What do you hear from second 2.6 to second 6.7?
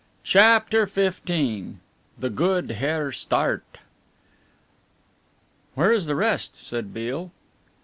HERR STARDT "Where is the rest?"